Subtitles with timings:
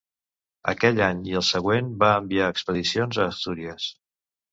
[0.71, 3.91] Aquell any i el següent va enviar expedicions a Astúries.